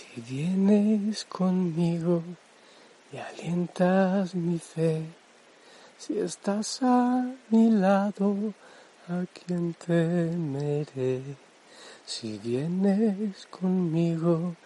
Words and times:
Si 0.00 0.20
vienes 0.22 1.26
conmigo 1.26 2.22
y 3.12 3.18
alientas 3.18 4.34
mi 4.34 4.58
fe, 4.58 5.04
si 5.98 6.18
estás 6.18 6.82
a 6.82 7.30
mi 7.50 7.70
lado, 7.70 8.54
a 9.08 9.26
quien 9.26 9.74
temeré. 9.74 11.20
Si 12.06 12.38
vienes 12.38 13.46
conmigo 13.50 14.56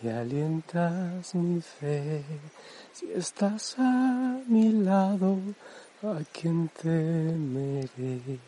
y 0.00 0.08
alientas 0.08 1.34
mi 1.34 1.60
fe, 1.60 2.22
si 2.92 3.10
estás 3.10 3.74
a 3.78 4.38
mi 4.46 4.70
lado, 4.70 5.38
a 6.04 6.20
quien 6.32 6.68
temeré. 6.68 8.38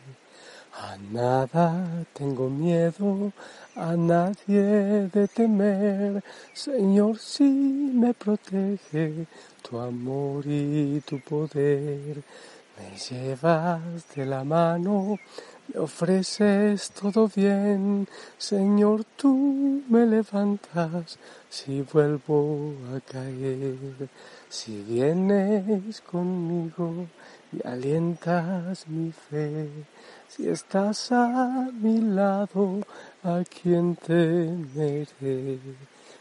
A 0.73 0.97
nada 1.11 2.05
tengo 2.13 2.49
miedo, 2.49 3.31
a 3.75 3.95
nadie 3.95 5.09
de 5.13 5.27
temer. 5.27 6.23
Señor, 6.53 7.17
si 7.17 7.43
me 7.43 8.13
protege 8.13 9.27
tu 9.61 9.79
amor 9.79 10.43
y 10.45 11.01
tu 11.01 11.19
poder. 11.21 12.23
Me 12.77 12.95
llevas 12.95 13.81
de 14.15 14.25
la 14.25 14.43
mano, 14.43 15.17
me 15.67 15.79
ofreces 15.79 16.91
todo 16.91 17.27
bien. 17.27 18.07
Señor, 18.37 19.03
tú 19.15 19.81
me 19.89 20.05
levantas 20.05 21.17
si 21.49 21.81
vuelvo 21.81 22.73
a 22.95 22.99
caer. 22.99 24.09
Si 24.47 24.83
vienes 24.83 26.01
conmigo 26.01 27.07
y 27.51 27.67
alientas 27.67 28.87
mi 28.87 29.11
fe. 29.11 29.69
Si 30.37 30.47
estás 30.47 31.11
a 31.11 31.67
mi 31.81 31.99
lado, 31.99 32.81
a 33.23 33.43
quien 33.43 33.95
temeré. 33.95 35.59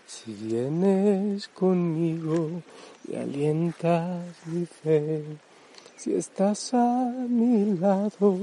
Si 0.06 0.32
vienes 0.32 1.48
conmigo 1.48 2.62
y 3.06 3.16
alientas 3.16 4.24
mi 4.46 4.64
fe. 4.64 5.22
Si 5.98 6.14
estás 6.14 6.72
a 6.72 7.12
mi 7.28 7.76
lado, 7.76 8.38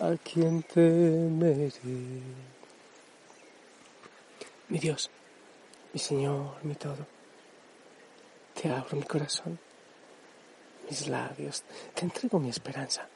a 0.00 0.16
quien 0.16 0.64
temeré. 0.64 1.70
Mi 4.68 4.78
Dios, 4.80 5.10
mi 5.92 6.00
Señor, 6.00 6.56
mi 6.64 6.74
todo. 6.74 7.06
Te 8.60 8.68
abro 8.68 8.96
mi 8.96 9.04
corazón, 9.04 9.60
mis 10.90 11.06
labios, 11.06 11.62
te 11.94 12.04
entrego 12.04 12.40
mi 12.40 12.48
esperanza 12.48 13.08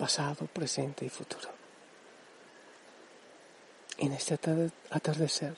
pasado, 0.00 0.46
presente 0.46 1.04
y 1.04 1.10
futuro. 1.10 1.50
En 3.98 4.14
este 4.14 4.38
atardecer 4.88 5.54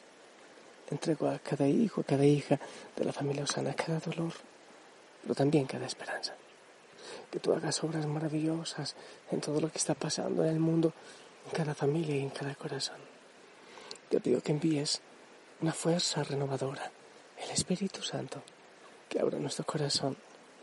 entrego 0.91 1.29
a 1.29 1.39
cada 1.39 1.69
hijo, 1.69 2.03
cada 2.03 2.25
hija 2.25 2.59
de 2.97 3.05
la 3.05 3.13
familia 3.13 3.45
Osana 3.45 3.73
cada 3.73 4.01
dolor, 4.01 4.33
pero 5.23 5.37
también 5.37 5.67
cada 5.67 5.87
esperanza. 5.87 6.35
Que 7.31 7.39
tú 7.39 7.55
hagas 7.55 7.85
obras 7.85 8.05
maravillosas 8.07 8.97
en 9.31 9.41
todo 9.41 9.61
lo 9.61 9.71
que 9.71 9.79
está 9.79 9.95
pasando 9.95 10.45
en 10.45 10.51
el 10.51 10.59
mundo, 10.59 10.93
en 11.47 11.53
cada 11.53 11.73
familia 11.73 12.17
y 12.17 12.23
en 12.23 12.31
cada 12.31 12.57
corazón. 12.57 12.99
Te 14.11 14.21
pido 14.21 14.43
que 14.43 14.51
envíes 14.51 15.03
una 15.61 15.73
fuerza 15.73 16.25
renovadora, 16.25 16.91
el 17.45 17.51
Espíritu 17.51 18.03
Santo, 18.03 18.43
que 19.09 19.21
abra 19.21 19.39
nuestro 19.39 19.65
corazón 19.65 20.17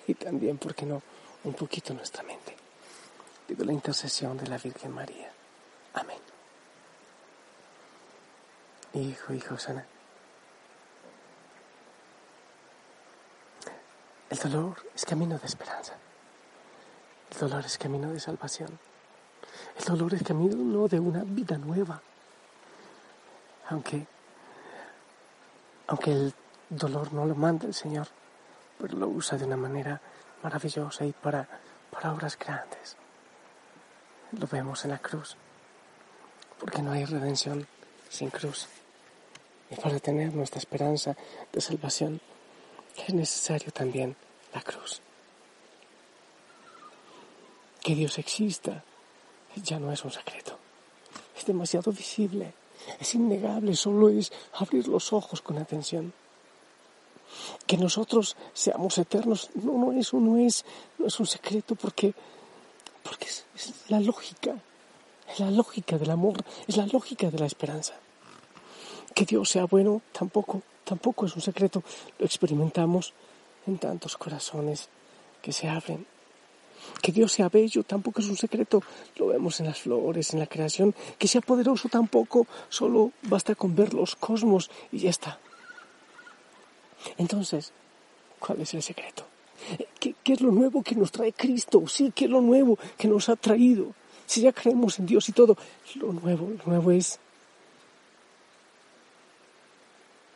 y 0.05 0.15
también, 0.15 0.57
¿por 0.57 0.75
qué 0.75 0.85
no?, 0.85 1.01
un 1.45 1.53
poquito 1.53 1.93
nuestra 1.93 2.23
mente 2.23 2.58
pido 3.49 3.65
la 3.65 3.73
intercesión 3.73 4.37
de 4.37 4.45
la 4.45 4.59
Virgen 4.59 4.91
María. 4.91 5.31
Amén. 5.95 6.19
Hijo, 8.93 9.33
hijo 9.33 9.57
sana. 9.57 9.83
El 14.29 14.37
dolor 14.37 14.77
es 14.93 15.03
camino 15.03 15.39
de 15.39 15.47
esperanza. 15.47 15.95
El 17.31 17.39
dolor 17.39 17.65
es 17.65 17.77
camino 17.79 18.11
de 18.11 18.19
salvación. 18.19 18.77
El 19.79 19.85
dolor 19.85 20.13
es 20.13 20.21
camino 20.21 20.87
de 20.87 20.99
una 20.99 21.23
vida 21.23 21.57
nueva. 21.57 21.99
Aunque, 23.69 24.05
aunque 25.87 26.11
el 26.11 26.33
dolor 26.69 27.13
no 27.13 27.25
lo 27.25 27.33
manda 27.33 27.65
el 27.65 27.73
Señor, 27.73 28.07
pero 28.77 28.95
lo 28.95 29.07
usa 29.07 29.39
de 29.39 29.45
una 29.45 29.57
manera 29.57 29.99
maravillosa 30.43 31.03
y 31.03 31.13
para, 31.13 31.47
para 31.91 32.13
obras 32.13 32.37
grandes 32.37 32.98
lo 34.31 34.47
vemos 34.47 34.83
en 34.85 34.91
la 34.91 34.99
cruz, 34.99 35.35
porque 36.59 36.81
no 36.81 36.91
hay 36.91 37.05
redención 37.05 37.67
sin 38.09 38.29
cruz. 38.29 38.67
Y 39.71 39.75
para 39.75 39.99
tener 39.99 40.33
nuestra 40.33 40.59
esperanza 40.59 41.15
de 41.51 41.61
salvación 41.61 42.21
es 43.07 43.13
necesario 43.13 43.71
también 43.71 44.15
la 44.53 44.61
cruz. 44.61 45.01
Que 47.81 47.95
Dios 47.95 48.17
exista 48.17 48.83
ya 49.55 49.79
no 49.79 49.91
es 49.91 50.03
un 50.05 50.11
secreto, 50.11 50.57
es 51.37 51.45
demasiado 51.45 51.91
visible, 51.91 52.53
es 52.99 53.15
innegable, 53.15 53.75
solo 53.75 54.09
es 54.09 54.31
abrir 54.53 54.87
los 54.87 55.11
ojos 55.11 55.41
con 55.41 55.57
atención. 55.57 56.13
Que 57.67 57.77
nosotros 57.77 58.35
seamos 58.53 58.97
eternos, 58.97 59.49
no, 59.55 59.73
no, 59.73 59.91
eso 59.91 60.19
no 60.19 60.37
es, 60.37 60.65
no 60.97 61.07
es 61.07 61.19
un 61.19 61.27
secreto 61.27 61.75
porque 61.75 62.13
porque 63.19 63.31
es, 63.55 63.73
la 63.89 63.99
lógica, 63.99 64.55
es 65.27 65.39
la 65.39 65.51
lógica 65.51 65.97
del 65.97 66.11
amor, 66.11 66.43
es 66.67 66.77
la 66.77 66.85
lógica 66.87 67.29
de 67.29 67.39
la 67.39 67.45
esperanza. 67.45 67.93
Que 69.13 69.25
Dios 69.25 69.49
sea 69.49 69.65
bueno 69.65 70.01
tampoco, 70.11 70.61
tampoco 70.83 71.25
es 71.25 71.35
un 71.35 71.41
secreto, 71.41 71.83
lo 72.17 72.25
experimentamos 72.25 73.13
en 73.67 73.77
tantos 73.77 74.17
corazones 74.17 74.89
que 75.41 75.51
se 75.51 75.67
abren. 75.67 76.05
Que 77.01 77.11
Dios 77.11 77.33
sea 77.33 77.49
bello 77.49 77.83
tampoco 77.83 78.21
es 78.21 78.27
un 78.27 78.37
secreto, 78.37 78.81
lo 79.17 79.27
vemos 79.27 79.59
en 79.59 79.65
las 79.65 79.79
flores, 79.79 80.33
en 80.33 80.39
la 80.39 80.47
creación. 80.47 80.95
Que 81.17 81.27
sea 81.27 81.41
poderoso 81.41 81.89
tampoco, 81.89 82.47
solo 82.69 83.11
basta 83.23 83.53
con 83.53 83.75
ver 83.75 83.93
los 83.93 84.15
cosmos 84.15 84.71
y 84.91 84.99
ya 84.99 85.09
está. 85.09 85.39
Entonces, 87.17 87.73
¿cuál 88.39 88.61
es 88.61 88.73
el 88.73 88.81
secreto? 88.81 89.25
¿Qué, 90.29 90.33
es 90.33 90.41
lo 90.41 90.51
nuevo 90.51 90.83
que 90.83 90.93
nos 90.93 91.11
trae 91.11 91.33
Cristo? 91.33 91.87
Sí, 91.87 92.13
¿qué 92.13 92.25
es 92.25 92.29
lo 92.29 92.39
nuevo 92.39 92.77
que 92.99 93.07
nos 93.07 93.29
ha 93.29 93.35
traído? 93.35 93.95
Si 94.27 94.41
ya 94.41 94.53
creemos 94.53 94.99
en 94.99 95.07
Dios 95.07 95.27
y 95.27 95.31
todo, 95.31 95.57
lo 95.95 96.13
nuevo, 96.13 96.51
lo 96.55 96.63
nuevo 96.65 96.91
es... 96.91 97.17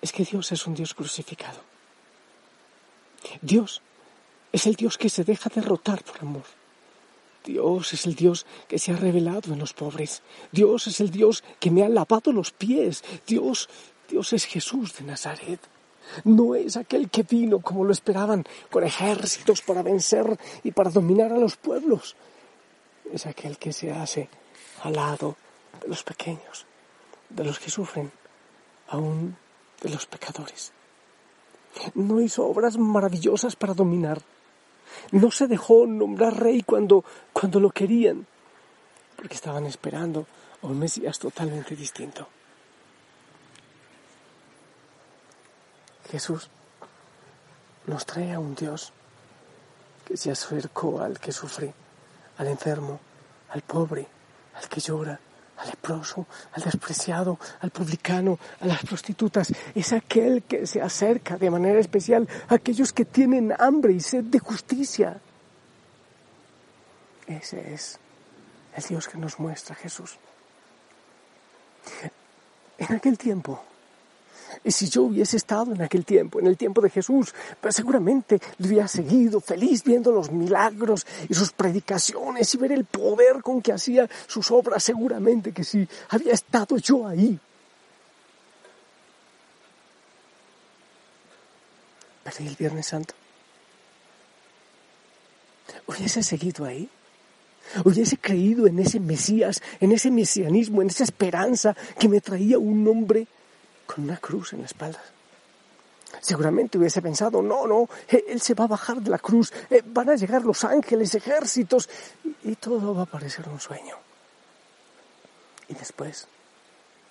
Es 0.01 0.11
que 0.11 0.25
Dios 0.25 0.51
es 0.51 0.65
un 0.65 0.73
Dios 0.73 0.95
crucificado. 0.95 1.59
Dios 3.39 3.83
es 4.51 4.65
el 4.65 4.73
Dios 4.73 4.97
que 4.97 5.09
se 5.09 5.23
deja 5.23 5.51
derrotar 5.53 6.03
por 6.03 6.21
amor. 6.21 6.45
Dios 7.45 7.93
es 7.93 8.07
el 8.07 8.15
Dios 8.15 8.47
que 8.67 8.79
se 8.79 8.93
ha 8.93 8.95
revelado 8.95 9.53
en 9.53 9.59
los 9.59 9.73
pobres. 9.73 10.23
Dios 10.51 10.87
es 10.87 11.01
el 11.01 11.11
Dios 11.11 11.43
que 11.59 11.69
me 11.69 11.83
ha 11.83 11.89
lavado 11.89 12.31
los 12.31 12.49
pies. 12.49 13.03
Dios, 13.27 13.69
Dios 14.09 14.33
es 14.33 14.45
Jesús 14.45 14.97
de 14.97 15.03
Nazaret. 15.03 15.59
No 16.23 16.55
es 16.55 16.77
aquel 16.77 17.09
que 17.09 17.23
vino 17.23 17.59
como 17.59 17.83
lo 17.83 17.91
esperaban, 17.91 18.45
con 18.69 18.83
ejércitos 18.83 19.61
para 19.61 19.81
vencer 19.81 20.37
y 20.63 20.71
para 20.71 20.89
dominar 20.89 21.31
a 21.31 21.37
los 21.37 21.55
pueblos. 21.55 22.15
Es 23.11 23.25
aquel 23.25 23.57
que 23.57 23.73
se 23.73 23.91
hace 23.91 24.29
al 24.83 24.93
lado 24.93 25.35
de 25.81 25.87
los 25.87 26.03
pequeños, 26.03 26.65
de 27.29 27.43
los 27.43 27.59
que 27.59 27.69
sufren, 27.69 28.11
aún 28.87 29.35
de 29.81 29.89
los 29.89 30.05
pecadores. 30.05 30.71
No 31.95 32.21
hizo 32.21 32.45
obras 32.45 32.77
maravillosas 32.77 33.55
para 33.55 33.73
dominar. 33.73 34.21
No 35.11 35.31
se 35.31 35.47
dejó 35.47 35.87
nombrar 35.87 36.39
rey 36.39 36.61
cuando, 36.61 37.03
cuando 37.33 37.59
lo 37.59 37.71
querían, 37.71 38.27
porque 39.15 39.35
estaban 39.35 39.65
esperando 39.65 40.27
a 40.61 40.67
un 40.67 40.79
Mesías 40.79 41.17
totalmente 41.17 41.75
distinto. 41.75 42.27
Jesús 46.09 46.49
nos 47.87 48.05
trae 48.05 48.33
a 48.33 48.39
un 48.39 48.55
Dios 48.55 48.93
que 50.05 50.17
se 50.17 50.31
acercó 50.31 51.01
al 51.01 51.19
que 51.19 51.31
sufre, 51.31 51.73
al 52.37 52.47
enfermo, 52.47 52.99
al 53.49 53.61
pobre, 53.61 54.07
al 54.55 54.67
que 54.67 54.79
llora, 54.79 55.19
al 55.57 55.69
leproso, 55.69 56.25
al 56.53 56.63
despreciado, 56.63 57.39
al 57.61 57.69
publicano, 57.71 58.39
a 58.59 58.65
las 58.65 58.83
prostitutas. 58.83 59.53
Es 59.75 59.93
aquel 59.93 60.43
que 60.43 60.67
se 60.67 60.81
acerca 60.81 61.37
de 61.37 61.49
manera 61.49 61.79
especial 61.79 62.27
a 62.49 62.55
aquellos 62.55 62.91
que 62.91 63.05
tienen 63.05 63.53
hambre 63.57 63.93
y 63.93 63.99
sed 63.99 64.23
de 64.25 64.39
justicia. 64.39 65.19
Ese 67.27 67.73
es 67.73 67.99
el 68.75 68.83
Dios 68.83 69.07
que 69.07 69.17
nos 69.17 69.39
muestra 69.39 69.75
Jesús. 69.75 70.17
En 72.77 72.95
aquel 72.95 73.17
tiempo, 73.17 73.63
y 74.63 74.71
si 74.71 74.89
yo 74.89 75.03
hubiese 75.03 75.37
estado 75.37 75.73
en 75.73 75.81
aquel 75.81 76.05
tiempo, 76.05 76.39
en 76.39 76.47
el 76.47 76.57
tiempo 76.57 76.81
de 76.81 76.89
Jesús, 76.89 77.33
pues 77.61 77.75
seguramente 77.75 78.39
le 78.57 78.67
hubiera 78.67 78.87
seguido 78.87 79.39
feliz 79.39 79.83
viendo 79.83 80.11
los 80.11 80.31
milagros 80.31 81.05
y 81.29 81.33
sus 81.33 81.51
predicaciones 81.51 82.53
y 82.53 82.57
ver 82.57 82.71
el 82.71 82.85
poder 82.85 83.41
con 83.41 83.61
que 83.61 83.73
hacía 83.73 84.09
sus 84.27 84.51
obras. 84.51 84.83
Seguramente 84.83 85.51
que 85.51 85.63
sí, 85.63 85.87
había 86.09 86.33
estado 86.33 86.77
yo 86.77 87.07
ahí. 87.07 87.39
Pero 92.23 92.49
el 92.49 92.55
Viernes 92.55 92.87
Santo? 92.87 93.13
¿Hubiese 95.87 96.23
seguido 96.23 96.65
ahí? 96.65 96.89
hubiese 97.83 98.17
creído 98.17 98.67
en 98.67 98.79
ese 98.79 98.99
Mesías, 98.99 99.61
en 99.79 99.91
ese 99.91 100.11
mesianismo, 100.11 100.81
en 100.81 100.89
esa 100.89 101.03
esperanza 101.03 101.75
que 101.99 102.09
me 102.09 102.21
traía 102.21 102.59
un 102.59 102.87
hombre 102.87 103.27
con 103.85 104.03
una 104.05 104.17
cruz 104.17 104.53
en 104.53 104.59
la 104.59 104.65
espalda. 104.65 105.01
Seguramente 106.21 106.77
hubiese 106.77 107.01
pensado, 107.01 107.41
no, 107.41 107.65
no, 107.67 107.89
eh, 108.07 108.23
él 108.27 108.39
se 108.39 108.53
va 108.53 108.65
a 108.65 108.67
bajar 108.67 109.01
de 109.01 109.09
la 109.09 109.17
cruz, 109.17 109.51
eh, 109.69 109.81
van 109.85 110.09
a 110.09 110.15
llegar 110.15 110.43
los 110.43 110.63
ángeles, 110.63 111.15
ejércitos, 111.15 111.89
y, 112.43 112.55
todo 112.55 112.93
va 112.93 113.03
a 113.03 113.07
parecer 113.07 113.49
un 113.49 113.59
sueño. 113.59 113.95
Y 115.67 115.73
después, 115.73 116.27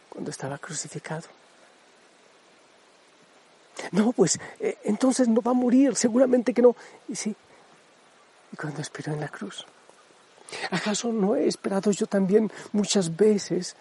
cuando 0.09 0.31
estaba 0.31 0.59
crucificado, 0.59 1.29
no, 3.91 4.13
pues 4.13 4.39
eh, 4.61 4.79
entonces 4.85 5.29
no 5.29 5.43
va 5.43 5.51
a 5.51 5.55
morir, 5.55 5.97
seguramente 5.97 6.55
que 6.55 6.63
no. 6.63 6.77
Y 7.09 7.17
sí, 7.17 7.35
y 8.53 8.57
cuando 8.57 8.81
expiró 8.81 9.13
en 9.13 9.21
la 9.21 9.29
cruz, 9.29 9.67
¿Acaso 10.71 11.13
no 11.13 11.37
he 11.37 11.47
esperado 11.47 11.91
yo 11.91 12.07
también 12.07 12.51
muchas 12.73 13.15
veces 13.17 13.77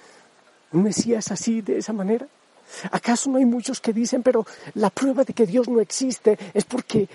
un 0.71 0.83
Mesías 0.83 1.31
así, 1.31 1.61
de 1.61 1.77
esa 1.77 1.93
manera? 1.93 2.27
¿Acaso 2.91 3.29
no 3.29 3.37
hay 3.37 3.45
muchos 3.45 3.79
que 3.79 3.93
dicen, 3.93 4.23
pero 4.23 4.45
la 4.75 4.89
prueba 4.89 5.23
de 5.23 5.33
que 5.33 5.45
Dios 5.45 5.67
no 5.67 5.79
existe 5.79 6.37
es 6.53 6.65
porque, 6.65 7.07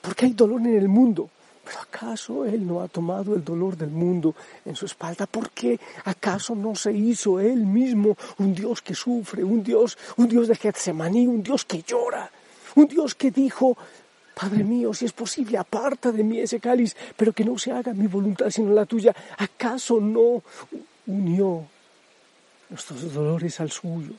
porque 0.00 0.26
hay 0.26 0.32
dolor 0.32 0.60
en 0.60 0.76
el 0.76 0.88
mundo? 0.88 1.30
¿Pero 1.66 1.80
acaso 1.80 2.44
Él 2.44 2.64
no 2.64 2.80
ha 2.80 2.86
tomado 2.86 3.34
el 3.34 3.44
dolor 3.44 3.76
del 3.76 3.90
mundo 3.90 4.36
en 4.64 4.76
su 4.76 4.86
espalda? 4.86 5.26
¿Por 5.26 5.50
qué 5.50 5.80
acaso 6.04 6.54
no 6.54 6.76
se 6.76 6.92
hizo 6.92 7.40
Él 7.40 7.66
mismo 7.66 8.16
un 8.38 8.54
Dios 8.54 8.80
que 8.82 8.94
sufre, 8.94 9.42
un 9.42 9.64
Dios, 9.64 9.98
un 10.16 10.28
Dios 10.28 10.46
de 10.46 10.54
Getsemaní, 10.54 11.26
un 11.26 11.42
Dios 11.42 11.64
que 11.64 11.82
llora, 11.82 12.30
un 12.76 12.86
Dios 12.86 13.16
que 13.16 13.32
dijo, 13.32 13.76
Padre 14.32 14.62
mío, 14.62 14.94
si 14.94 15.06
es 15.06 15.12
posible, 15.12 15.58
aparta 15.58 16.12
de 16.12 16.22
mí 16.22 16.38
ese 16.38 16.60
cáliz, 16.60 16.94
pero 17.16 17.32
que 17.32 17.44
no 17.44 17.58
se 17.58 17.72
haga 17.72 17.92
mi 17.94 18.06
voluntad 18.06 18.48
sino 18.50 18.72
la 18.72 18.86
tuya. 18.86 19.16
¿Acaso 19.38 19.98
no 19.98 20.42
unió 21.06 21.64
nuestros 22.70 23.12
dolores 23.12 23.58
al 23.58 23.72
suyo? 23.72 24.12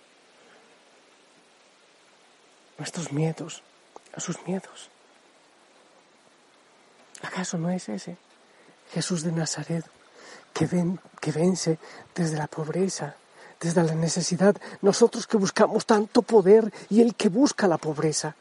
Nuestros 2.78 3.12
miedos 3.12 3.64
a 4.14 4.20
sus 4.20 4.46
miedos. 4.48 4.90
¿Acaso 7.22 7.58
no 7.58 7.70
es 7.70 7.90
ese 7.90 8.18
Jesús 8.92 9.24
de 9.24 9.32
Nazaret 9.32 9.86
que, 10.54 10.66
ven, 10.66 11.00
que 11.20 11.32
vence 11.32 11.80
desde 12.16 12.38
la 12.38 12.48
pobreza, 12.48 13.16
desde 13.60 13.84
la 13.84 13.96
necesidad? 13.96 14.56
Nosotros 14.82 15.26
que 15.26 15.38
buscamos 15.38 15.86
tanto 15.86 16.22
poder 16.22 16.72
y 16.90 17.02
el 17.02 17.16
que 17.16 17.30
busca 17.30 17.68
la 17.68 17.78
pobreza. 17.78 18.36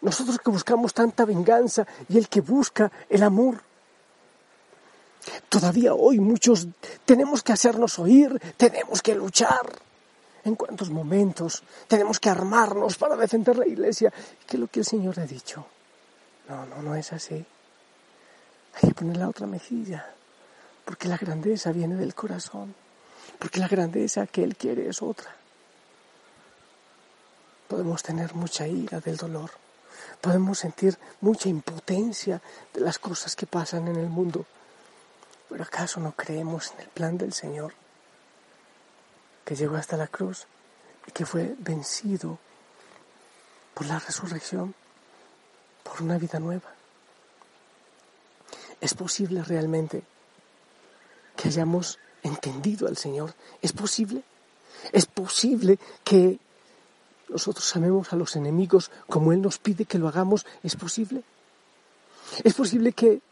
Nosotros 0.00 0.38
que 0.38 0.50
buscamos 0.50 0.94
tanta 0.94 1.24
venganza 1.24 1.86
y 2.08 2.18
el 2.18 2.28
que 2.28 2.40
busca 2.40 2.90
el 3.10 3.22
amor. 3.22 3.62
Todavía 5.48 5.94
hoy 5.94 6.20
muchos 6.20 6.66
tenemos 7.04 7.42
que 7.42 7.52
hacernos 7.52 7.98
oír, 7.98 8.40
tenemos 8.56 9.02
que 9.02 9.14
luchar. 9.14 9.87
¿En 10.48 10.56
cuántos 10.56 10.88
momentos 10.88 11.62
tenemos 11.88 12.18
que 12.18 12.30
armarnos 12.30 12.96
para 12.96 13.16
defender 13.16 13.58
la 13.58 13.66
iglesia? 13.66 14.10
¿Qué 14.46 14.56
es 14.56 14.60
lo 14.60 14.66
que 14.66 14.80
el 14.80 14.86
Señor 14.86 15.20
ha 15.20 15.26
dicho? 15.26 15.66
No, 16.48 16.64
no, 16.64 16.80
no 16.80 16.94
es 16.94 17.12
así. 17.12 17.44
Hay 18.74 18.88
que 18.88 18.94
poner 18.94 19.18
la 19.18 19.28
otra 19.28 19.46
mejilla, 19.46 20.06
porque 20.86 21.06
la 21.06 21.18
grandeza 21.18 21.70
viene 21.70 21.96
del 21.96 22.14
corazón, 22.14 22.74
porque 23.38 23.60
la 23.60 23.68
grandeza 23.68 24.26
que 24.26 24.42
Él 24.42 24.56
quiere 24.56 24.88
es 24.88 25.02
otra. 25.02 25.36
Podemos 27.68 28.02
tener 28.02 28.34
mucha 28.34 28.66
ira 28.66 29.00
del 29.00 29.18
dolor, 29.18 29.50
podemos 30.22 30.60
sentir 30.60 30.96
mucha 31.20 31.50
impotencia 31.50 32.40
de 32.72 32.80
las 32.80 32.98
cosas 32.98 33.36
que 33.36 33.46
pasan 33.46 33.86
en 33.86 33.96
el 33.96 34.08
mundo. 34.08 34.46
Pero 35.50 35.62
¿acaso 35.62 36.00
no 36.00 36.12
creemos 36.12 36.72
en 36.72 36.80
el 36.80 36.88
plan 36.88 37.18
del 37.18 37.34
Señor 37.34 37.74
que 39.48 39.56
llegó 39.56 39.76
hasta 39.76 39.96
la 39.96 40.08
cruz 40.08 40.46
y 41.06 41.10
que 41.10 41.24
fue 41.24 41.54
vencido 41.60 42.38
por 43.72 43.86
la 43.86 43.98
resurrección, 43.98 44.74
por 45.82 46.02
una 46.02 46.18
vida 46.18 46.38
nueva? 46.38 46.70
¿Es 48.78 48.92
posible 48.92 49.42
realmente 49.42 50.02
que 51.34 51.48
hayamos 51.48 51.98
entendido 52.22 52.88
al 52.88 52.98
Señor? 52.98 53.32
¿Es 53.62 53.72
posible? 53.72 54.22
¿Es 54.92 55.06
posible 55.06 55.78
que 56.04 56.38
nosotros 57.30 57.74
amemos 57.74 58.12
a 58.12 58.16
los 58.16 58.36
enemigos 58.36 58.90
como 59.06 59.32
Él 59.32 59.40
nos 59.40 59.56
pide 59.56 59.86
que 59.86 59.98
lo 59.98 60.08
hagamos, 60.08 60.44
¿es 60.62 60.76
posible? 60.76 61.22
Es 62.44 62.52
posible 62.52 62.92
que, 62.92 63.22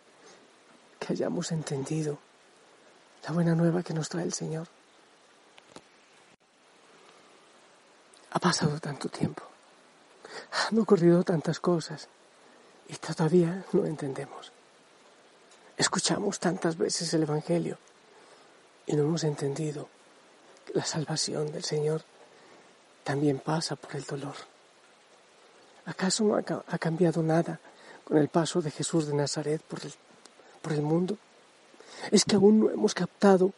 que 0.99 1.13
hayamos 1.13 1.53
entendido 1.53 2.17
la 3.23 3.33
buena 3.33 3.55
nueva 3.55 3.83
que 3.83 3.93
nos 3.93 4.09
trae 4.09 4.25
el 4.25 4.33
Señor. 4.33 4.67
Ha 8.37 8.39
pasado 8.39 8.79
tanto 8.79 9.09
tiempo, 9.09 9.43
han 10.69 10.79
ocurrido 10.79 11.25
tantas 11.25 11.59
cosas 11.59 12.07
y 12.87 12.95
todavía 12.97 13.65
no 13.73 13.87
entendemos. 13.87 14.53
Escuchamos 15.79 16.39
tantas 16.39 16.77
veces 16.77 17.15
el 17.15 17.23
Evangelio 17.23 17.79
y 18.87 18.95
no 18.95 19.05
hemos 19.05 19.25
entendido 19.25 19.89
la 20.75 20.85
salvación 20.85 21.51
del 21.51 21.65
Señor 21.65 22.03
también 23.05 23.39
pasa 23.39 23.75
por 23.75 23.97
el 23.97 24.05
dolor. 24.05 24.35
¿Acaso 25.87 26.23
no 26.25 26.37
ha 26.37 26.79
cambiado 26.79 27.23
nada 27.23 27.59
con 28.05 28.19
el 28.19 28.29
paso 28.29 28.61
de 28.61 28.71
Jesús 28.71 29.07
de 29.07 29.15
Nazaret 29.15 29.63
por 29.63 29.83
el, 29.83 29.95
por 30.61 30.75
el 30.75 30.83
mundo? 30.83 31.17
Es 32.11 32.27
que 32.27 32.37
aún 32.37 32.61
no 32.61 32.71
hemos 32.71 32.93
captado 32.93 33.55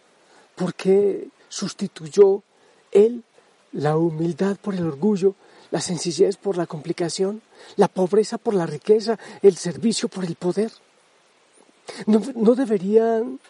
por 0.54 0.72
qué 0.74 1.30
sustituyó 1.48 2.44
Él 2.92 3.24
la 3.72 3.96
humildad 3.96 4.56
por 4.56 4.74
el 4.74 4.86
orgullo, 4.86 5.34
la 5.70 5.80
sencillez 5.80 6.36
por 6.36 6.56
la 6.56 6.66
complicación, 6.66 7.42
la 7.76 7.88
pobreza 7.88 8.38
por 8.38 8.54
la 8.54 8.66
riqueza, 8.66 9.18
el 9.42 9.56
servicio 9.56 10.08
por 10.08 10.24
el 10.24 10.36
poder. 10.36 10.72
¿No, 12.06 12.54
deberían 12.54 13.40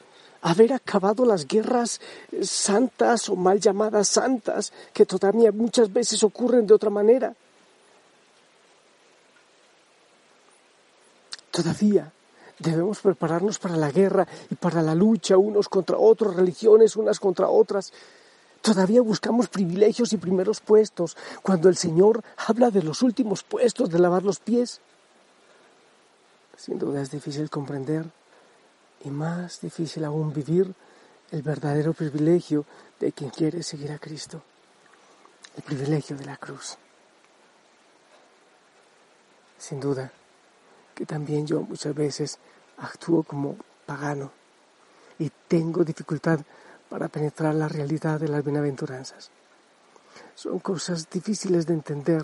haber 0.43 0.73
acabado 0.73 1.25
las 1.25 1.47
guerras 1.47 2.01
santas 2.43 3.29
o 3.29 3.37
mal 3.37 3.61
llamadas 3.61 4.09
santas, 4.09 4.73
que 4.93 5.05
todavía 5.05 5.51
muchas 5.53 5.93
veces 5.93 6.23
ocurren 6.23 6.67
de 6.67 6.75
otra 6.75 6.91
manera. 6.91 7.35
Todavía 11.51 12.13
debemos 12.59 13.01
prepararnos 13.01 13.59
para 13.59 13.77
la 13.77 13.91
guerra 13.91 14.27
y 14.51 14.55
para 14.55 14.83
la 14.83 14.95
lucha 14.95 15.37
unos 15.37 15.69
contra 15.69 15.99
otros, 15.99 16.37
religiones 16.37 16.97
unas 16.97 17.19
contra 17.19 17.49
otras. 17.49 17.93
Todavía 18.63 19.01
buscamos 19.03 19.49
privilegios 19.49 20.13
y 20.13 20.17
primeros 20.17 20.61
puestos 20.61 21.17
cuando 21.43 21.69
el 21.69 21.77
Señor 21.77 22.23
habla 22.37 22.71
de 22.71 22.83
los 22.83 23.03
últimos 23.03 23.43
puestos, 23.43 23.91
de 23.91 23.99
lavar 23.99 24.23
los 24.23 24.41
pies. 24.41 24.81
Sin 26.57 26.79
duda 26.79 27.01
es 27.01 27.11
difícil 27.11 27.49
comprender 27.51 28.05
y 29.05 29.11
más 29.11 29.61
difícil 29.61 30.05
aún 30.05 30.33
vivir 30.33 30.75
el 31.31 31.43
verdadero 31.43 31.93
privilegio 31.93 32.65
de 32.99 33.13
quien 33.13 33.31
quiere 33.31 33.63
seguir 33.63 33.93
a 33.93 33.99
Cristo, 33.99 34.43
el 35.57 35.63
privilegio 35.63 36.17
de 36.17 36.25
la 36.25 36.37
cruz. 36.37 36.77
Sin 39.59 39.81
duda 39.81 40.11
que 40.95 41.07
también 41.07 41.47
yo 41.47 41.61
muchas 41.61 41.95
veces 41.95 42.39
actúo 42.79 43.23
como 43.23 43.57
pagano 43.87 44.33
y 45.19 45.31
tengo 45.47 45.85
dificultad 45.85 46.41
para 46.89 47.09
penetrar 47.09 47.55
la 47.55 47.69
realidad 47.69 48.21
de 48.21 48.29
las 48.29 48.45
bienaventuranzas. 48.45 49.31
Son 50.35 50.59
cosas 50.59 51.09
difíciles 51.11 51.67
de 51.67 51.75
entender 51.75 52.23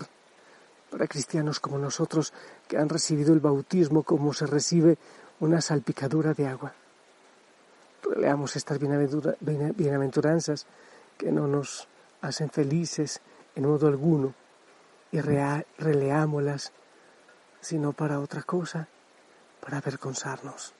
para 0.89 1.07
cristianos 1.07 1.59
como 1.59 1.77
nosotros 1.77 2.33
que 2.67 2.77
han 2.77 2.89
recibido 2.89 3.33
el 3.33 3.39
bautismo 3.39 4.03
como 4.03 4.33
se 4.33 4.47
recibe 4.47 4.97
una 5.39 5.61
salpicadura 5.61 6.33
de 6.33 6.47
agua. 6.47 6.73
Leamos 8.15 8.55
estas 8.55 8.79
bienaventuranzas 8.79 10.65
que 11.17 11.31
no 11.31 11.47
nos 11.47 11.87
hacen 12.21 12.49
felices 12.49 13.21
en 13.55 13.67
modo 13.67 13.87
alguno 13.87 14.33
y 15.11 15.21
releámoslas, 15.21 16.71
sino 17.61 17.93
para 17.93 18.19
otra 18.19 18.43
cosa, 18.43 18.87
para 19.59 19.77
avergonzarnos. 19.77 20.73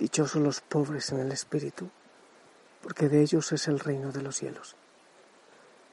Dichosos 0.00 0.40
los 0.40 0.62
pobres 0.62 1.12
en 1.12 1.20
el 1.20 1.30
espíritu, 1.30 1.90
porque 2.82 3.10
de 3.10 3.20
ellos 3.20 3.52
es 3.52 3.68
el 3.68 3.78
reino 3.78 4.10
de 4.12 4.22
los 4.22 4.36
cielos. 4.36 4.74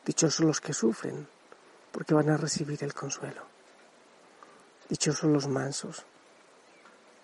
Dichosos 0.06 0.46
los 0.46 0.62
que 0.62 0.72
sufren, 0.72 1.28
porque 1.92 2.14
van 2.14 2.30
a 2.30 2.38
recibir 2.38 2.82
el 2.86 2.94
consuelo. 2.94 3.44
Dichosos 4.88 5.30
los 5.30 5.50
mansos, 5.50 6.06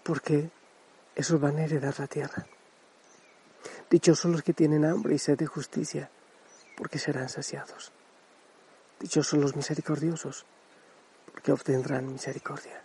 porque 0.03 0.51
esos 1.15 1.39
van 1.39 1.55
a 1.55 1.63
heredar 1.63 1.97
la 1.99 2.07
tierra. 2.07 2.45
Dichosos 3.89 4.29
los 4.29 4.43
que 4.43 4.53
tienen 4.53 4.83
hambre 4.83 5.15
y 5.15 5.19
sed 5.19 5.37
de 5.37 5.47
justicia, 5.47 6.11
porque 6.75 6.99
serán 6.99 7.29
saciados. 7.29 7.93
Dichosos 8.99 9.39
los 9.39 9.55
misericordiosos, 9.55 10.45
porque 11.31 11.53
obtendrán 11.53 12.11
misericordia. 12.11 12.83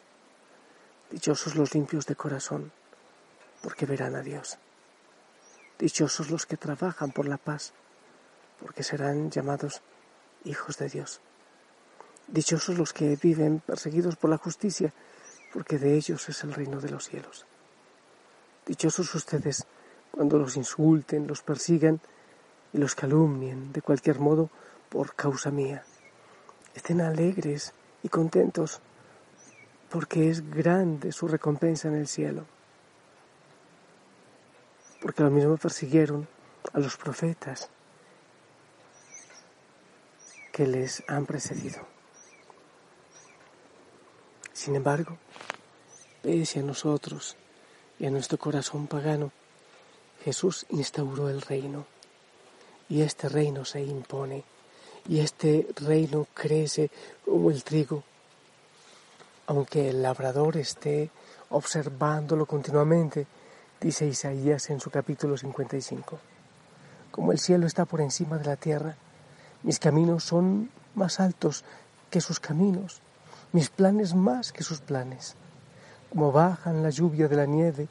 Dichosos 1.11 1.57
los 1.57 1.75
limpios 1.75 2.07
de 2.07 2.15
corazón, 2.15 2.71
porque 3.63 3.87
verán 3.87 4.15
a 4.15 4.23
Dios. 4.23 4.59
Dichosos 5.79 6.31
los 6.31 6.47
que 6.47 6.57
trabajan 6.57 7.13
por 7.13 7.29
la 7.29 7.39
paz, 7.39 7.73
porque 8.61 8.83
serán 8.83 9.31
llamados 9.31 9.83
hijos 10.45 10.79
de 10.79 10.89
Dios. 10.89 11.21
Dichosos 12.27 12.77
los 12.77 12.93
que 12.93 13.17
viven 13.17 13.61
perseguidos 13.61 14.17
por 14.17 14.31
la 14.31 14.39
justicia, 14.39 14.93
porque 15.53 15.79
de 15.79 15.95
ellos 15.95 16.29
es 16.29 16.43
el 16.45 16.53
reino 16.53 16.81
de 16.81 16.91
los 16.91 17.09
cielos. 17.09 17.47
Dichosos 18.67 19.15
ustedes 19.15 19.67
cuando 20.11 20.39
los 20.39 20.57
insulten, 20.57 21.27
los 21.27 21.43
persigan 21.43 22.01
y 22.73 22.79
los 22.79 22.95
calumnien 22.95 23.73
de 23.73 23.83
cualquier 23.83 24.19
modo 24.19 24.51
por 24.89 25.15
causa 25.15 25.51
mía. 25.51 25.85
Estén 26.75 27.01
alegres 27.01 27.73
y 28.03 28.09
contentos, 28.09 28.81
porque 29.91 30.31
es 30.31 30.49
grande 30.51 31.13
su 31.13 31.29
recompensa 31.29 31.89
en 31.89 31.95
el 31.95 32.09
cielo. 32.09 32.45
Porque 35.01 35.23
lo 35.23 35.31
mismo 35.31 35.57
persiguieron 35.57 36.27
a 36.73 36.79
los 36.79 36.97
profetas 36.97 37.71
que 40.53 40.67
les 40.67 41.03
han 41.07 41.25
precedido. 41.25 41.79
Sin 44.53 44.75
embargo, 44.75 45.17
pese 46.21 46.61
a 46.61 46.63
nosotros 46.63 47.37
y 47.99 48.07
a 48.07 48.11
nuestro 48.11 48.39
corazón 48.39 48.89
pagano, 48.89 49.31
Jesús 50.25 50.67
instauró 50.71 51.29
el 51.29 51.43
reino 51.43 51.87
y 52.89 53.03
este 53.03 53.29
reino 53.29 53.65
se 53.65 53.83
impone 53.83 54.45
y 55.09 55.21
este 55.21 55.69
reino 55.77 56.27
crece 56.35 56.91
como 57.25 57.51
el 57.51 57.63
trigo. 57.63 58.03
Aunque 59.47 59.91
el 59.91 60.03
labrador 60.03 60.57
esté 60.57 61.11
observándolo 61.51 62.47
continuamente, 62.47 63.27
dice 63.81 64.07
Isaías 64.07 64.71
en 64.71 64.81
su 64.81 64.91
capítulo 64.91 65.37
55. 65.37 66.19
Como 67.11 67.33
el 67.33 67.39
cielo 67.39 67.67
está 67.67 67.85
por 67.85 68.01
encima 68.01 68.39
de 68.39 68.45
la 68.45 68.57
tierra, 68.57 68.97
mis 69.63 69.79
caminos 69.79 70.25
son 70.25 70.71
más 70.95 71.21
altos 71.21 71.65
que 72.11 72.21
sus 72.21 72.41
caminos, 72.41 73.01
mis 73.53 73.71
planes 73.71 74.15
más 74.15 74.53
que 74.53 74.63
sus 74.63 74.81
planes. 74.81 75.35
Como 76.11 76.33
bajan 76.33 76.83
la 76.83 76.91
lluvia 76.91 77.29
de 77.29 77.37
la 77.37 77.47
nieve 77.47 77.89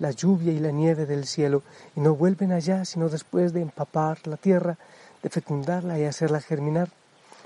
la 0.00 0.10
lluvia 0.10 0.52
y 0.52 0.58
la 0.58 0.72
nieve 0.72 1.06
del 1.06 1.26
cielo 1.26 1.62
y 1.94 2.00
no 2.00 2.16
vuelven 2.16 2.52
allá 2.52 2.84
sino 2.84 3.08
después 3.08 3.52
de 3.52 3.60
empapar 3.60 4.26
la 4.26 4.36
tierra, 4.36 4.78
de 5.22 5.28
fecundarla 5.28 5.98
y 5.98 6.04
hacerla 6.04 6.40
germinar, 6.40 6.88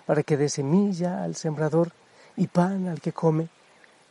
para 0.06 0.22
que 0.22 0.36
dé 0.36 0.48
semilla 0.48 1.24
al 1.24 1.34
sembrador 1.34 1.90
y 2.36 2.46
pan 2.46 2.88
al 2.88 3.00
que 3.00 3.12
come. 3.12 3.48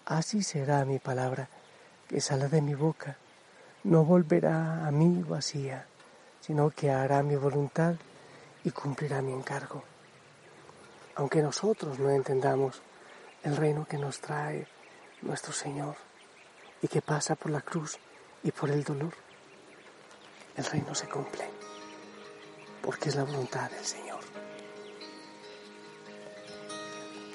Así 0.06 0.44
será 0.44 0.84
mi 0.86 1.00
palabra 1.00 1.48
que 2.10 2.20
sale 2.20 2.50
de 2.50 2.62
mi 2.62 2.76
boca. 2.76 3.18
No 3.84 4.06
volverá 4.06 4.88
a 4.88 4.92
mí 4.92 5.24
vacía, 5.24 5.86
sino 6.40 6.70
que 6.70 6.90
hará 6.90 7.22
mi 7.22 7.36
voluntad 7.36 7.96
y 8.64 8.72
cumplirá 8.72 9.22
mi 9.22 9.34
encargo. 9.34 9.84
Aunque 11.16 11.42
nosotros 11.42 12.00
no 12.00 12.10
entendamos 12.10 12.82
el 13.44 13.58
reino 13.58 13.86
que 13.86 13.98
nos 13.98 14.20
trae 14.20 14.68
nuestro 15.22 15.54
Señor 15.54 15.96
y 16.82 16.88
que 16.88 17.02
pasa 17.02 17.36
por 17.36 17.52
la 17.52 17.62
cruz, 17.62 18.00
y 18.44 18.52
por 18.52 18.70
el 18.70 18.84
dolor, 18.84 19.14
el 20.58 20.66
reino 20.66 20.94
se 20.94 21.08
cumple, 21.08 21.50
porque 22.82 23.10
es 23.10 23.16
la 23.16 23.24
voluntad 23.24 23.70
del 23.72 23.86
Señor. 23.86 24.20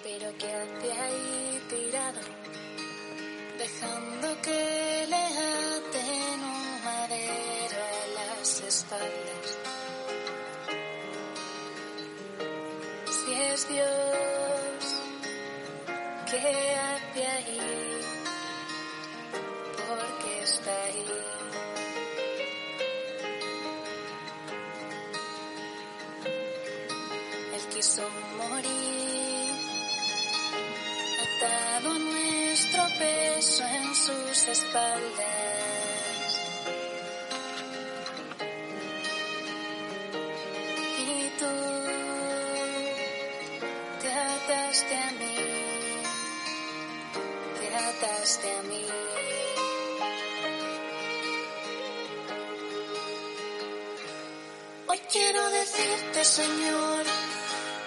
Pero 0.03 0.37
que 0.37 0.47
hace 0.47 0.93
ahí 0.93 1.67
tirado, 1.69 2.21
dejando 3.59 4.43
que 4.43 5.07
le 5.09 5.98
espaldas. 8.69 9.59
Si 13.17 13.33
es 13.33 13.69
Dios 13.69 14.81
que 16.31 16.77
hace 16.77 17.27
ahí 17.27 17.59
él 27.55 27.63
quiso 27.75 28.03
morir, 28.37 29.53
atado 31.25 31.99
nuestro 31.99 32.83
peso 32.99 33.65
en 33.65 33.95
sus 33.95 34.49
espaldas. 34.49 35.38
Te 47.79 47.85
ataste 47.85 48.51
a 48.51 48.63
mí. 48.63 48.87
quiero 55.11 55.51
decirte, 55.51 56.25
Señor, 56.25 57.05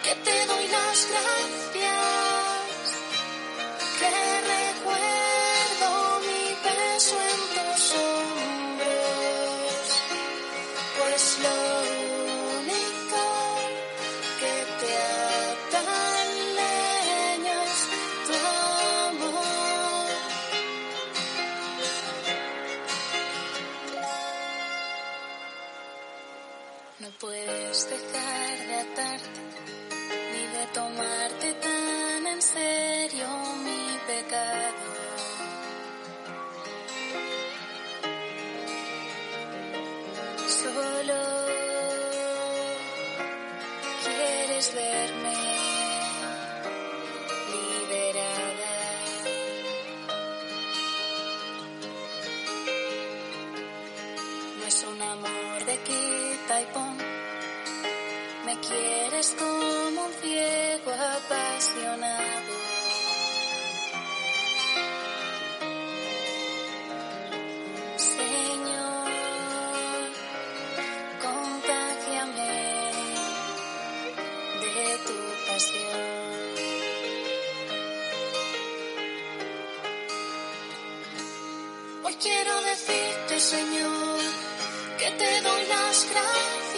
que 0.04 0.16
te 0.16 0.46
doy 0.48 0.68
las 0.70 1.08
gracias, 1.12 1.91
puedes 27.20 27.90
dejar 27.90 28.68
de 28.68 28.76
atarte 28.76 29.42
ni 30.34 30.58
de 30.58 30.66
tomarte 30.74 31.54
tan 31.54 32.28
en 32.28 32.42
serio 32.42 33.28
mi 33.64 33.98
pecado. 34.08 35.01
Me 58.52 58.60
quieres 58.60 59.34
como 59.40 60.02
un 60.08 60.14
ciego 60.22 60.92
apasionado. 60.92 62.54
Señor, 67.96 69.10
contágiame 71.22 72.54
de 74.64 74.88
tu 75.08 75.18
pasión. 75.48 76.02
Hoy 82.04 82.16
quiero 82.16 82.62
decirte, 82.64 83.40
Señor, 83.40 84.20
que 85.00 85.10
te 85.12 85.42
doy 85.42 85.64
las 85.68 86.08
gracias 86.12 86.71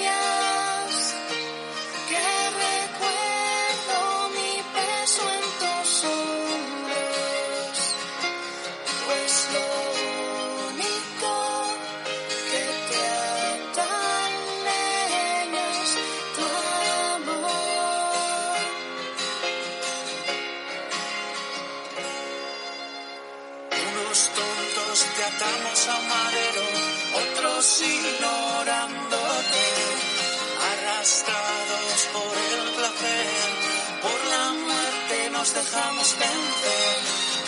nos 35.54 35.66
dejamos 35.66 36.18
vencer. 36.20 36.96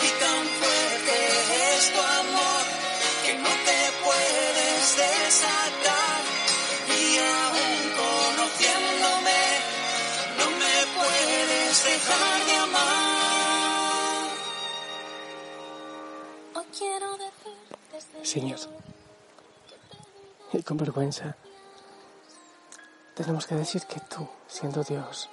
Y 0.02 0.08
tan 0.20 0.44
fuerte 0.58 1.16
es 1.76 1.92
tu 1.92 2.00
amor 2.00 2.64
que 3.24 3.34
no 3.34 3.48
te 3.48 3.80
puedes 4.04 4.96
desatar. 4.96 6.20
Y 6.88 7.18
aún 7.18 7.78
conociéndome, 8.02 9.42
no 10.38 10.46
me 10.50 10.76
puedes 10.96 11.84
dejar 11.84 12.46
de 12.46 12.56
amar. 12.56 14.28
Hoy 16.54 16.66
quiero 16.78 17.16
decirte, 17.16 18.24
Señor, 18.24 18.58
y 20.52 20.62
con 20.62 20.76
vergüenza, 20.76 21.36
tenemos 23.14 23.46
que 23.46 23.54
decir 23.54 23.82
que 23.86 24.00
tú, 24.00 24.28
siendo 24.46 24.82
Dios, 24.84 25.28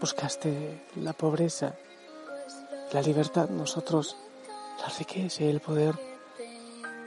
buscaste 0.00 0.86
la 0.96 1.12
pobreza, 1.12 1.74
la 2.92 3.02
libertad, 3.02 3.48
nosotros 3.48 4.16
la 4.80 4.88
riqueza 4.98 5.44
y 5.44 5.48
el 5.48 5.60
poder 5.60 5.94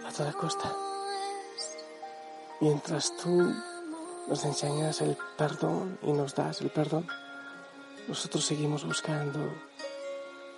a 0.05 0.11
toda 0.11 0.33
costa. 0.33 0.73
Mientras 2.59 3.15
tú 3.17 3.53
nos 4.27 4.45
enseñas 4.45 5.01
el 5.01 5.17
perdón 5.37 5.97
y 6.03 6.11
nos 6.11 6.35
das 6.35 6.61
el 6.61 6.69
perdón, 6.69 7.07
nosotros 8.07 8.45
seguimos 8.45 8.85
buscando 8.85 9.39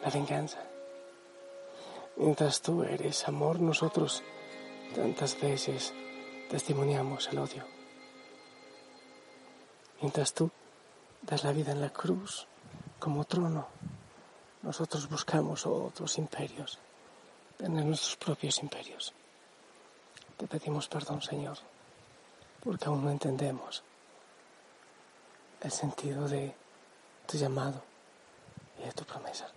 la 0.04 0.10
venganza. 0.10 0.60
Mientras 2.18 2.62
tú 2.62 2.84
eres 2.84 3.28
amor, 3.28 3.60
nosotros 3.60 4.24
tantas 4.96 5.40
veces 5.40 5.94
testimoniamos 6.50 7.28
el 7.32 7.40
odio. 7.40 7.64
Mientras 10.02 10.34
tú 10.34 10.52
das 11.24 11.44
la 11.44 11.52
vida 11.52 11.72
en 11.72 11.82
la 11.82 11.90
cruz 11.90 12.48
como 13.00 13.26
trono, 13.26 13.68
nosotros 14.62 15.10
buscamos 15.10 15.66
otros 15.66 16.18
imperios, 16.18 16.80
tener 17.58 17.86
nuestros 17.86 18.16
propios 18.18 18.60
imperios. 18.60 19.14
Te 20.38 20.48
pedimos 20.48 20.88
perdón, 20.88 21.22
Señor, 21.22 21.58
porque 22.64 22.86
aún 22.86 23.04
no 23.04 23.12
entendemos 23.12 23.84
el 25.62 25.72
sentido 25.72 26.28
de 26.28 26.54
tu 27.26 27.38
llamado 27.38 27.82
y 28.80 28.84
de 28.84 28.92
tu 28.92 29.06
promesa. 29.06 29.48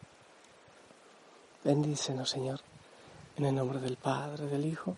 Bendícenos, 1.64 2.31
Señor, 2.31 2.61
en 3.37 3.45
el 3.45 3.55
nombre 3.55 3.81
del 3.81 3.97
Padre, 3.97 4.47
del 4.47 4.64
Hijo, 4.64 4.97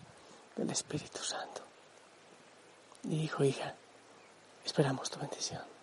del 0.55 0.69
Espíritu 0.69 1.19
Santo. 1.19 1.63
Hijo, 3.09 3.43
hija, 3.43 3.73
esperamos 4.63 5.09
tu 5.09 5.19
bendición. 5.19 5.78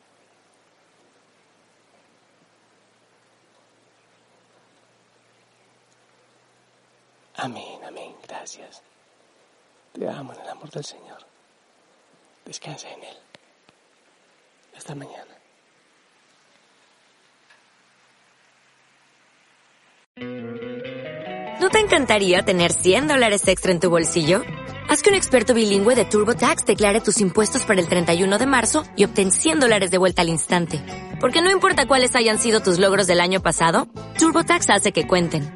Amén, 7.47 7.79
amén, 7.87 8.13
gracias. 8.27 8.83
Te 9.93 10.09
amo 10.09 10.33
en 10.33 10.41
el 10.41 10.49
amor 10.49 10.69
del 10.69 10.85
Señor. 10.85 11.19
Descansa 12.45 12.89
en 12.91 13.05
Él. 13.05 13.17
Hasta 14.77 14.97
mañana. 14.97 15.33
¿No 21.61 21.69
te 21.71 21.79
encantaría 21.79 22.45
tener 22.45 22.73
100 22.73 23.07
dólares 23.07 23.47
extra 23.47 23.71
en 23.71 23.79
tu 23.79 23.91
bolsillo? 23.91 24.43
Haz 24.89 25.03
que 25.03 25.11
un 25.11 25.17
experto 25.17 25.55
bilingüe 25.55 25.95
de 25.95 26.05
TurboTax 26.05 26.67
declare 26.67 27.01
tus 27.01 27.21
impuestos 27.21 27.65
para 27.65 27.81
el 27.81 27.89
31 27.89 28.39
de 28.39 28.47
marzo 28.47 28.83
y 28.97 29.05
obtén 29.05 29.31
100 29.31 29.61
dólares 29.61 29.93
de 29.93 29.99
vuelta 29.99 30.23
al 30.23 30.31
instante. 30.31 30.81
Porque 31.21 31.43
no 31.43 31.53
importa 31.53 31.87
cuáles 31.87 32.17
hayan 32.17 32.41
sido 32.41 32.59
tus 32.59 32.81
logros 32.81 33.07
del 33.07 33.21
año 33.21 33.41
pasado, 33.41 33.87
TurboTax 34.19 34.69
hace 34.71 34.91
que 34.91 35.07
cuenten. 35.07 35.56